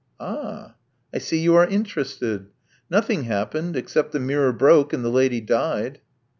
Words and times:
"Ah, 0.19 0.77
I 1.13 1.19
see 1.19 1.37
you 1.37 1.53
are 1.53 1.67
interested. 1.67 2.47
Nothing 2.89 3.25
happened, 3.25 3.75
except 3.75 4.13
that 4.13 4.17
the 4.17 4.25
mirror 4.25 4.51
broke 4.51 4.93
and 4.93 5.05
the 5.05 5.09
lady 5.11 5.41
died." 5.41 6.01